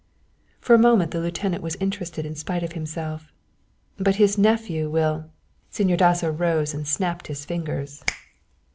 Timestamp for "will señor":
4.89-5.97